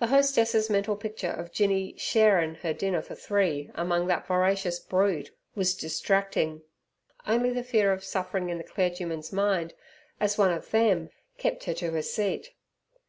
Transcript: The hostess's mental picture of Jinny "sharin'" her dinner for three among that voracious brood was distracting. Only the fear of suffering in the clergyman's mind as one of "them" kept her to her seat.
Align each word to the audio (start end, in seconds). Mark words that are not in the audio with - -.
The 0.00 0.08
hostess's 0.08 0.68
mental 0.68 0.96
picture 0.96 1.30
of 1.30 1.52
Jinny 1.52 1.94
"sharin'" 1.96 2.56
her 2.62 2.72
dinner 2.72 3.00
for 3.00 3.14
three 3.14 3.70
among 3.76 4.08
that 4.08 4.26
voracious 4.26 4.80
brood 4.80 5.30
was 5.54 5.76
distracting. 5.76 6.62
Only 7.28 7.50
the 7.50 7.62
fear 7.62 7.92
of 7.92 8.02
suffering 8.02 8.48
in 8.48 8.58
the 8.58 8.64
clergyman's 8.64 9.32
mind 9.32 9.74
as 10.18 10.36
one 10.36 10.52
of 10.52 10.68
"them" 10.72 11.10
kept 11.38 11.62
her 11.62 11.74
to 11.74 11.92
her 11.92 12.02
seat. 12.02 12.54